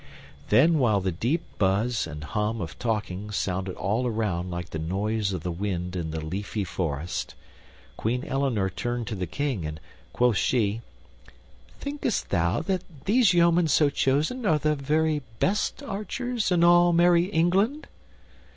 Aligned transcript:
Then 0.49 0.79
while 0.79 0.99
the 0.99 1.11
deep 1.11 1.43
buzz 1.59 2.07
and 2.07 2.23
hum 2.23 2.59
of 2.59 2.79
talking 2.79 3.29
sounded 3.29 3.75
all 3.75 4.07
around 4.07 4.49
like 4.49 4.71
the 4.71 4.79
noise 4.79 5.31
of 5.31 5.43
the 5.43 5.51
wind 5.51 5.95
in 5.95 6.09
the 6.09 6.19
leafy 6.25 6.63
forest, 6.63 7.35
Queen 7.97 8.23
Eleanor 8.25 8.67
turned 8.67 9.05
to 9.09 9.15
the 9.15 9.27
King, 9.27 9.63
and 9.63 9.79
quoth 10.11 10.37
she, 10.37 10.81
"Thinkest 11.79 12.29
thou 12.31 12.61
that 12.61 12.83
these 13.05 13.35
yeomen 13.35 13.67
so 13.67 13.91
chosen 13.91 14.43
are 14.43 14.57
the 14.57 14.73
very 14.73 15.21
best 15.37 15.83
archers 15.83 16.51
in 16.51 16.63
all 16.63 16.93
merry 16.93 17.25
England?" 17.25 17.85